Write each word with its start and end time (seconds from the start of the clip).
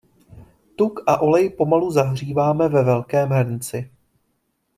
Tuk 0.77 1.01
a 1.07 1.17
olej 1.19 1.49
pomalu 1.49 1.91
zahříváme 1.91 2.69
ve 2.69 2.83
velkém 2.83 3.29
hrnci. 3.29 3.91